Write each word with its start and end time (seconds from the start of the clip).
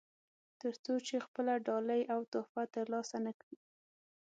تر 0.61 0.73
څو 0.83 0.93
چې 1.07 1.23
خپله 1.25 1.53
ډالۍ 1.67 2.01
او 2.13 2.19
تحفه 2.33 2.63
ترلاسه 2.75 3.17
نه 3.25 3.31
کړي. 3.41 3.57